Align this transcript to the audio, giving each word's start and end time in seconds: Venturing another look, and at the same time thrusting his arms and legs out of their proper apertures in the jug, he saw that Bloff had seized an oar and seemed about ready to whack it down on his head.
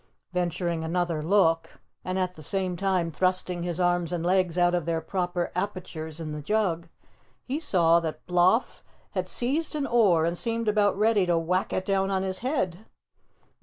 Venturing 0.33 0.83
another 0.83 1.21
look, 1.21 1.79
and 2.03 2.17
at 2.17 2.33
the 2.33 2.41
same 2.41 2.75
time 2.75 3.11
thrusting 3.11 3.61
his 3.61 3.79
arms 3.79 4.11
and 4.11 4.25
legs 4.25 4.57
out 4.57 4.73
of 4.73 4.87
their 4.87 4.99
proper 4.99 5.51
apertures 5.53 6.19
in 6.19 6.31
the 6.31 6.41
jug, 6.41 6.89
he 7.45 7.59
saw 7.59 7.99
that 7.99 8.25
Bloff 8.25 8.81
had 9.11 9.29
seized 9.29 9.75
an 9.75 9.85
oar 9.85 10.25
and 10.25 10.35
seemed 10.39 10.67
about 10.67 10.97
ready 10.97 11.27
to 11.27 11.37
whack 11.37 11.71
it 11.71 11.85
down 11.85 12.09
on 12.09 12.23
his 12.23 12.39
head. 12.39 12.83